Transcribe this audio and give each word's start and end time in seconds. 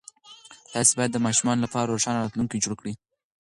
تاسې 0.73 0.93
باید 0.97 1.11
د 1.13 1.17
ماشومانو 1.25 1.63
لپاره 1.65 1.91
روښانه 1.91 2.21
راتلونکی 2.21 2.61
جوړ 2.63 2.73
کړئ. 2.79 2.93